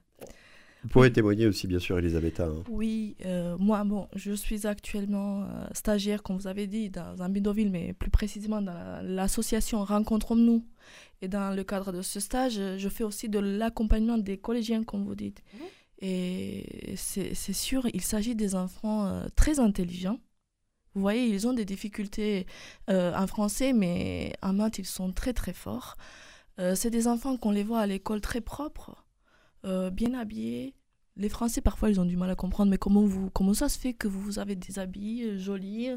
Vous 0.84 0.90
pouvez 0.90 1.12
témoigner 1.12 1.48
aussi, 1.48 1.68
bien 1.68 1.80
sûr, 1.80 1.98
Elisabetta. 1.98 2.46
Hein. 2.46 2.64
Oui, 2.70 3.16
euh, 3.26 3.56
moi, 3.58 3.84
bon, 3.84 4.08
je 4.16 4.34
suis 4.34 4.68
actuellement 4.68 5.44
euh, 5.44 5.66
stagiaire, 5.74 6.24
comme 6.24 6.38
vous 6.38 6.48
avez 6.48 6.68
dit, 6.68 6.90
dans 6.90 7.22
un 7.22 7.30
bidonville, 7.30 7.72
mais 7.72 7.94
plus 7.94 8.12
précisément 8.12 8.62
dans 8.62 9.02
l'association 9.02 9.84
Rencontrons-nous. 9.84 10.66
Et 11.22 11.30
dans 11.30 11.56
le 11.56 11.64
cadre 11.64 11.94
de 11.94 12.02
ce 12.02 12.20
stage, 12.20 12.60
je 12.78 12.90
fais 12.90 13.06
aussi 13.06 13.30
de 13.30 13.40
l'accompagnement 13.40 14.18
des 14.18 14.38
collégiens, 14.38 14.84
comme 14.84 15.06
vous 15.06 15.16
dites. 15.16 15.42
Mmh. 15.54 15.58
Et 16.06 16.96
c'est 16.98 17.54
sûr, 17.54 17.88
il 17.94 18.02
s'agit 18.02 18.36
des 18.36 18.56
enfants 18.56 19.06
euh, 19.06 19.26
très 19.38 19.62
intelligents. 19.62 20.20
Vous 20.96 21.02
voyez, 21.02 21.26
ils 21.28 21.48
ont 21.48 21.54
des 21.54 21.64
difficultés 21.64 22.46
euh, 22.90 23.16
en 23.16 23.26
français, 23.26 23.72
mais 23.72 24.34
en 24.42 24.52
maths, 24.52 24.80
ils 24.80 24.86
sont 24.86 25.14
très 25.14 25.32
très 25.32 25.54
forts. 25.54 25.96
Euh, 26.60 26.76
c'est 26.76 26.90
des 26.90 27.08
enfants 27.08 27.38
qu'on 27.38 27.52
les 27.52 27.64
voit 27.64 27.80
à 27.80 27.88
l'école 27.88 28.20
très 28.20 28.42
propres, 28.42 29.03
bien 29.64 30.14
habillés. 30.14 30.76
Les 31.16 31.30
Français, 31.30 31.62
parfois, 31.62 31.90
ils 31.90 32.00
ont 32.00 32.06
du 32.06 32.18
mal 32.18 32.30
à 32.30 32.36
comprendre, 32.36 32.72
mais 32.72 32.78
comment, 32.78 33.04
vous, 33.04 33.30
comment 33.30 33.54
ça 33.54 33.70
se 33.70 33.78
fait 33.78 33.94
que 33.94 34.08
vous 34.08 34.40
avez 34.40 34.56
des 34.56 34.80
habits 34.80 35.40
jolis 35.40 35.90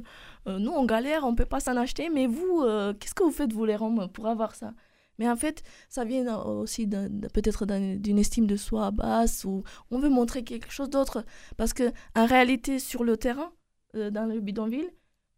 Nous, 0.47 0.71
on 0.71 0.85
galère, 0.85 1.25
on 1.25 1.33
ne 1.33 1.37
peut 1.37 1.47
pas 1.47 1.61
s'en 1.61 1.77
acheter, 1.77 2.11
mais 2.11 2.27
vous, 2.27 2.63
qu'est-ce 3.01 3.15
que 3.15 3.23
vous 3.25 3.31
faites, 3.31 3.53
vous 3.53 3.65
les 3.65 3.77
Roms, 3.77 4.09
pour 4.13 4.27
avoir 4.27 4.55
ça? 4.55 4.75
Mais 5.19 5.29
en 5.29 5.37
fait, 5.37 5.63
ça 5.89 6.05
vient 6.05 6.37
aussi 6.43 6.87
peut-être 6.87 7.65
d'une 7.67 8.19
estime 8.19 8.47
de 8.47 8.57
soi 8.57 8.91
basse 8.91 9.45
ou 9.45 9.63
on 9.91 9.99
veut 9.99 10.09
montrer 10.09 10.45
quelque 10.45 10.71
chose 10.71 10.91
d'autre. 10.91 11.25
Parce 11.57 11.73
que 11.73 11.93
en 12.15 12.27
réalité, 12.27 12.79
sur 12.79 13.05
le 13.05 13.17
terrain, 13.17 13.53
euh, 13.95 14.11
dans 14.11 14.27
le 14.27 14.41
bidonville, 14.41 14.91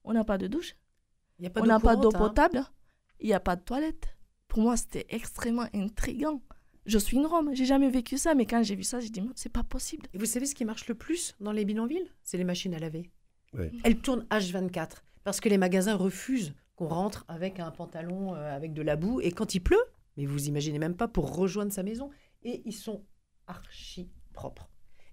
on 0.04 0.12
n'a 0.12 0.24
pas 0.24 0.38
de 0.38 0.46
douche. 0.46 0.74
on 1.56 1.66
n'a 1.66 1.80
pas 1.80 1.96
d'eau 1.96 2.10
potable. 2.10 2.64
Il 3.20 3.26
n'y 3.26 3.34
a 3.34 3.40
pas 3.40 3.56
de 3.56 3.62
toilette. 3.62 4.16
Pour 4.48 4.60
moi, 4.62 4.76
c'était 4.76 5.06
extrêmement 5.10 5.66
intriguant. 5.74 6.40
Je 6.86 6.98
suis 6.98 7.16
une 7.16 7.26
Rome, 7.26 7.50
j'ai 7.54 7.64
jamais 7.64 7.90
vécu 7.90 8.16
ça, 8.16 8.34
mais 8.34 8.46
quand 8.46 8.62
j'ai 8.62 8.74
vu 8.74 8.82
ça, 8.82 9.00
j'ai 9.00 9.10
dit, 9.10 9.22
c'est 9.34 9.52
pas 9.52 9.62
possible. 9.62 10.06
Et 10.14 10.18
vous 10.18 10.26
savez 10.26 10.46
ce 10.46 10.54
qui 10.54 10.64
marche 10.64 10.88
le 10.88 10.94
plus 10.94 11.34
dans 11.40 11.52
les 11.52 11.64
bidonvilles? 11.64 12.10
C'est 12.22 12.38
les 12.38 12.44
machines 12.44 12.74
à 12.74 12.78
laver. 12.78 13.10
Elles 13.84 13.98
tournent 13.98 14.26
H24 14.30 15.02
parce 15.24 15.40
que 15.40 15.48
les 15.48 15.58
magasins 15.58 15.94
refusent 15.94 16.54
qu'on 16.76 16.88
rentre 16.88 17.24
avec 17.28 17.60
un 17.60 17.70
pantalon 17.70 18.34
euh, 18.34 18.54
avec 18.54 18.72
de 18.72 18.82
la 18.82 18.96
boue. 18.96 19.20
Et 19.20 19.32
quand 19.32 19.54
il 19.54 19.60
pleut, 19.60 19.82
mais 20.16 20.26
vous 20.26 20.48
imaginez 20.48 20.78
même 20.78 20.96
pas 20.96 21.08
pour 21.08 21.36
rejoindre 21.36 21.72
sa 21.72 21.82
maison, 21.82 22.10
et 22.42 22.62
ils 22.64 22.72
sont 22.72 23.04
archi 23.46 24.10
propres. 24.32 24.70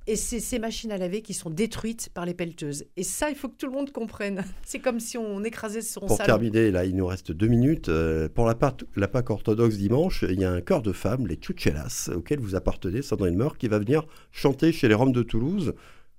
Et 0.07 0.15
c'est 0.15 0.39
ces 0.39 0.59
machines 0.59 0.91
à 0.91 0.97
laver 0.97 1.23
qui 1.23 1.33
sont 1.33 1.49
détruites 1.49 2.09
par 2.13 2.25
les 2.25 2.35
pelleteuses. 2.35 2.85
Et 2.95 3.03
ça, 3.03 3.31
il 3.31 3.35
faut 3.35 3.49
que 3.49 3.55
tout 3.55 3.65
le 3.65 3.71
monde 3.71 3.91
comprenne. 3.91 4.43
C'est 4.63 4.77
comme 4.77 4.99
si 4.99 5.17
on 5.17 5.43
écrasait 5.43 5.81
son 5.81 6.01
Pour 6.01 6.19
terminer, 6.19 6.69
là, 6.69 6.85
il 6.85 6.95
nous 6.95 7.07
reste 7.07 7.31
deux 7.31 7.47
minutes. 7.47 7.89
Euh, 7.89 8.29
pour 8.29 8.45
la, 8.45 8.55
la 8.95 9.07
Pâque 9.07 9.29
orthodoxe 9.31 9.77
dimanche, 9.77 10.23
il 10.29 10.39
y 10.39 10.45
a 10.45 10.51
un 10.51 10.61
chœur 10.61 10.83
de 10.83 10.91
femmes, 10.91 11.25
les 11.25 11.35
Tchouchelas, 11.37 12.11
auquel 12.15 12.39
vous 12.39 12.53
appartenez, 12.53 13.01
Sandrine 13.01 13.35
Meur, 13.35 13.57
qui 13.57 13.67
va 13.67 13.79
venir 13.79 14.05
chanter 14.31 14.71
chez 14.71 14.87
les 14.87 14.93
Roms 14.93 15.11
de 15.11 15.23
Toulouse 15.23 15.73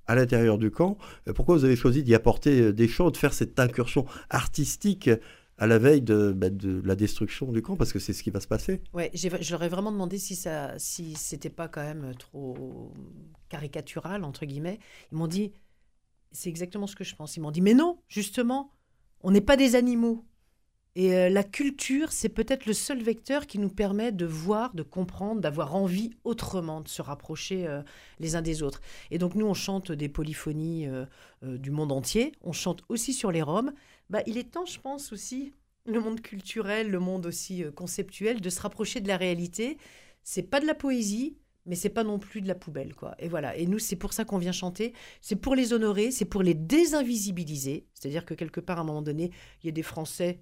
à 0.09 0.15
l'intérieur 0.15 0.59
du 0.59 0.71
camp. 0.71 0.99
Euh, 1.29 1.33
pourquoi 1.33 1.57
vous 1.57 1.65
avez 1.65 1.77
choisi 1.77 2.03
d'y 2.03 2.15
apporter 2.15 2.61
euh, 2.61 2.73
des 2.73 2.89
chants, 2.89 3.11
de 3.11 3.17
faire 3.17 3.33
cette 3.33 3.59
incursion 3.61 4.05
artistique 4.31 5.11
à 5.59 5.67
la 5.67 5.79
veille 5.79 6.03
de, 6.03 6.33
bah, 6.33 6.51
de, 6.51 6.83
la 6.85 6.97
destruction 6.97 7.51
du 7.51 7.63
camp, 7.63 7.77
parce 7.77 7.93
que 7.93 7.99
c'est 7.99 8.13
ce 8.13 8.23
qui 8.23 8.31
va 8.31 8.41
se 8.41 8.47
passer. 8.47 8.83
Ouais, 8.93 9.11
ai 9.15 9.69
vraiment 9.69 9.93
demandé 9.93 10.19
si 10.19 10.37
ça, 10.37 10.79
si 10.79 11.15
c'était 11.15 11.51
pas 11.51 11.69
quand 11.69 11.83
même 11.83 12.15
trop 12.19 12.93
caricatural 13.49 14.25
entre 14.25 14.45
guillemets. 14.45 14.79
Ils 15.13 15.19
m'ont 15.19 15.27
dit, 15.27 15.53
c'est 16.33 16.51
exactement 16.51 16.87
ce 16.87 16.97
que 16.97 17.05
je 17.05 17.15
pense. 17.17 17.37
Ils 17.37 17.41
m'ont 17.41 17.51
dit, 17.51 17.63
mais 17.63 17.75
non, 17.75 17.99
justement, 18.09 18.73
on 19.23 19.31
n'est 19.31 19.41
pas 19.41 19.57
des 19.57 19.75
animaux. 19.75 20.25
Et 20.95 21.15
euh, 21.15 21.29
la 21.29 21.45
culture, 21.45 22.11
c'est 22.11 22.31
peut-être 22.31 22.65
le 22.65 22.73
seul 22.73 23.03
vecteur 23.03 23.47
qui 23.47 23.59
nous 23.59 23.69
permet 23.69 24.13
de 24.13 24.25
voir, 24.25 24.73
de 24.73 24.83
comprendre, 24.83 25.43
d'avoir 25.43 25.75
envie 25.75 26.11
autrement, 26.25 26.81
de 26.81 26.89
se 26.89 27.03
rapprocher 27.03 27.67
euh, 27.67 27.83
les 28.19 28.35
uns 28.35 28.41
des 28.41 28.63
autres. 28.63 28.81
Et 29.11 29.19
donc 29.19 29.35
nous, 29.35 29.47
on 29.47 29.53
chante 29.53 29.93
des 29.93 30.09
polyphonies 30.09 30.87
euh, 30.89 31.05
du 31.43 31.71
monde 31.71 31.93
entier, 31.93 32.33
on 32.41 32.53
chante 32.53 32.83
aussi 32.89 33.13
sur 33.13 33.31
les 33.31 33.43
Roms. 33.43 33.75
Bah, 34.11 34.23
il 34.27 34.39
est 34.39 34.51
temps, 34.51 34.67
je 34.67 34.81
pense 34.81 35.13
aussi, 35.13 35.53
le 35.85 36.01
monde 36.01 36.21
culturel, 36.21 36.91
le 36.91 37.01
monde 37.01 37.27
aussi 37.27 37.65
conceptuel, 37.75 38.41
de 38.41 38.51
se 38.51 38.61
rapprocher 38.61 39.01
de 39.01 39.09
la 39.09 39.17
réalité. 39.17 39.79
C'est 40.23 40.43
pas 40.43 40.61
de 40.61 40.67
la 40.67 40.75
poésie, 40.75 41.37
mais 41.67 41.75
c'est 41.75 41.91
pas 41.91 42.05
non 42.05 42.19
plus 42.19 42.41
de 42.41 42.49
la 42.49 42.55
poubelle, 42.55 42.95
quoi. 42.95 43.15
Et 43.19 43.29
voilà. 43.29 43.57
Et 43.57 43.67
nous, 43.67 43.79
c'est 43.79 43.97
pour 43.97 44.13
ça 44.13 44.25
qu'on 44.25 44.39
vient 44.39 44.53
chanter. 44.53 44.93
C'est 45.21 45.37
pour 45.37 45.55
les 45.55 45.73
honorer, 45.73 46.11
c'est 46.13 46.25
pour 46.25 46.43
les 46.43 46.55
désinvisibiliser. 46.55 47.87
C'est-à-dire 47.93 48.25
que 48.25 48.35
quelque 48.35 48.61
part, 48.61 48.79
à 48.79 48.83
un 48.83 48.85
moment 48.85 49.03
donné, 49.03 49.33
il 49.63 49.67
y 49.67 49.69
a 49.69 49.73
des 49.73 49.83
Français 49.83 50.41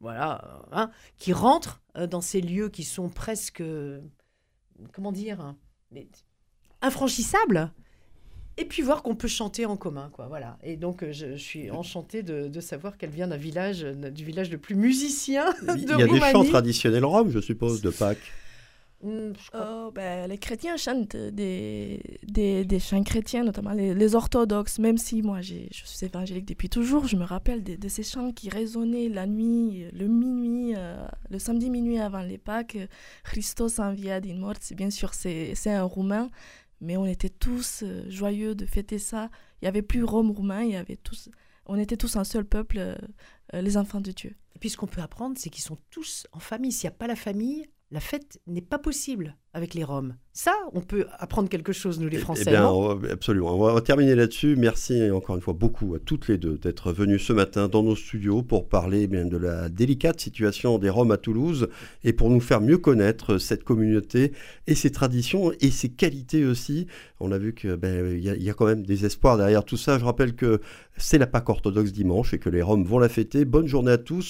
voilà, 0.00 0.62
hein, 0.72 0.90
qui 1.18 1.32
rentrent 1.32 1.82
euh, 1.96 2.06
dans 2.06 2.22
ces 2.22 2.40
lieux 2.40 2.70
qui 2.70 2.84
sont 2.84 3.10
presque, 3.10 3.62
comment 4.92 5.12
dire, 5.12 5.40
hein, 5.40 5.56
infranchissables, 6.80 7.72
et 8.56 8.64
puis 8.64 8.82
voir 8.82 9.02
qu'on 9.02 9.16
peut 9.16 9.28
chanter 9.28 9.66
en 9.66 9.76
commun, 9.76 10.10
quoi. 10.12 10.26
Voilà. 10.28 10.58
Et 10.62 10.76
donc, 10.76 11.02
euh, 11.02 11.12
je, 11.12 11.36
suis 11.36 11.70
enchantée 11.70 12.22
de, 12.22 12.60
savoir 12.60 12.96
qu'elle 12.96 13.10
vient 13.10 13.28
d'un 13.28 13.36
village, 13.36 13.82
du 13.82 14.24
village 14.24 14.50
le 14.50 14.58
plus 14.58 14.74
musicien 14.74 15.46
de 15.62 15.70
Roumanie. 15.70 15.82
Il 15.82 15.98
y 15.98 16.02
a 16.02 16.06
des 16.26 16.32
chants 16.32 16.44
traditionnels 16.44 17.04
roms, 17.04 17.30
je 17.30 17.40
suppose, 17.40 17.82
de 17.82 17.90
Pâques. 17.90 18.32
Mm, 19.04 19.32
oh, 19.52 19.90
ben, 19.94 20.30
les 20.30 20.38
chrétiens 20.38 20.78
chantent 20.78 21.14
des, 21.14 22.00
des, 22.22 22.64
des 22.64 22.78
chants 22.78 23.02
chrétiens, 23.02 23.44
notamment 23.44 23.72
les, 23.72 24.14
orthodoxes, 24.14 24.78
même 24.78 24.96
si 24.96 25.20
moi 25.20 25.42
je 25.42 25.56
suis 25.70 26.06
évangélique 26.06 26.46
depuis 26.46 26.70
toujours, 26.70 27.06
je 27.06 27.16
me 27.16 27.24
rappelle 27.24 27.62
de, 27.62 27.88
ces 27.88 28.02
chants 28.02 28.32
qui 28.32 28.48
résonnaient 28.48 29.10
la 29.10 29.26
nuit, 29.26 29.84
le 29.92 30.06
minuit, 30.06 30.72
euh, 30.74 31.06
le 31.28 31.38
samedi 31.38 31.68
minuit 31.68 31.98
avant 31.98 32.22
les 32.22 32.38
Pâques. 32.38 32.78
Christos 33.24 33.78
envia 33.78 34.20
din 34.20 34.36
mort, 34.36 34.54
bien 34.74 34.88
sûr 34.88 35.12
c'est 35.12 35.54
un 35.66 35.82
roumain, 35.82 36.30
mais 36.84 36.96
on 36.96 37.06
était 37.06 37.30
tous 37.30 37.82
euh, 37.82 38.04
joyeux 38.08 38.54
de 38.54 38.66
fêter 38.66 38.98
ça. 38.98 39.30
Il 39.60 39.64
n'y 39.64 39.68
avait 39.68 39.82
plus 39.82 40.04
Rome 40.04 40.30
roumain, 40.30 40.62
il 40.62 40.72
y 40.72 40.76
avait 40.76 40.96
tous, 40.96 41.30
on 41.66 41.78
était 41.78 41.96
tous 41.96 42.16
un 42.16 42.24
seul 42.24 42.44
peuple, 42.44 42.78
euh, 42.78 42.96
les 43.52 43.76
enfants 43.76 44.00
de 44.00 44.12
Dieu. 44.12 44.36
Et 44.54 44.58
puis 44.58 44.70
ce 44.70 44.76
qu'on 44.76 44.86
peut 44.86 45.00
apprendre, 45.00 45.36
c'est 45.38 45.50
qu'ils 45.50 45.64
sont 45.64 45.78
tous 45.90 46.26
en 46.32 46.38
famille. 46.38 46.72
S'il 46.72 46.88
n'y 46.88 46.94
a 46.94 46.98
pas 46.98 47.06
la 47.06 47.16
famille, 47.16 47.66
la 47.94 48.00
fête 48.00 48.40
n'est 48.48 48.60
pas 48.60 48.80
possible 48.80 49.36
avec 49.52 49.72
les 49.74 49.84
Roms. 49.84 50.16
Ça, 50.32 50.52
on 50.72 50.80
peut 50.80 51.06
apprendre 51.20 51.48
quelque 51.48 51.72
chose, 51.72 52.00
nous 52.00 52.08
les 52.08 52.16
eh, 52.16 52.18
eh 52.18 52.22
Français. 52.22 52.50
bien, 52.50 52.68
absolument. 53.08 53.54
On 53.54 53.72
va 53.72 53.80
terminer 53.82 54.16
là-dessus. 54.16 54.56
Merci 54.56 55.12
encore 55.12 55.36
une 55.36 55.42
fois 55.42 55.54
beaucoup 55.54 55.94
à 55.94 56.00
toutes 56.00 56.26
les 56.26 56.36
deux 56.36 56.58
d'être 56.58 56.92
venues 56.92 57.20
ce 57.20 57.32
matin 57.32 57.68
dans 57.68 57.84
nos 57.84 57.94
studios 57.94 58.42
pour 58.42 58.68
parler 58.68 59.02
eh 59.02 59.06
bien, 59.06 59.26
de 59.26 59.36
la 59.36 59.68
délicate 59.68 60.20
situation 60.20 60.78
des 60.78 60.90
Roms 60.90 61.12
à 61.12 61.18
Toulouse 61.18 61.68
et 62.02 62.12
pour 62.12 62.30
nous 62.30 62.40
faire 62.40 62.60
mieux 62.60 62.78
connaître 62.78 63.38
cette 63.38 63.62
communauté 63.62 64.32
et 64.66 64.74
ses 64.74 64.90
traditions 64.90 65.52
et 65.60 65.70
ses 65.70 65.90
qualités 65.90 66.44
aussi. 66.44 66.88
On 67.20 67.30
a 67.30 67.38
vu 67.38 67.54
qu'il 67.54 67.76
ben, 67.76 68.18
y, 68.18 68.24
y, 68.24 68.50
a 68.50 68.54
quand 68.54 68.66
même 68.66 68.84
des 68.84 69.06
espoirs 69.06 69.36
derrière 69.36 69.64
tout 69.64 69.76
ça. 69.76 70.00
Je 70.00 70.04
rappelle 70.04 70.34
que 70.34 70.60
c'est 70.96 71.18
la 71.18 71.28
Pâque 71.28 71.48
orthodoxe 71.48 71.92
dimanche 71.92 72.34
et 72.34 72.40
que 72.40 72.50
les 72.50 72.60
Roms 72.60 72.84
vont 72.84 72.98
la 72.98 73.08
fêter. 73.08 73.44
Bonne 73.44 73.68
journée 73.68 73.92
à 73.92 73.98
tous. 73.98 74.24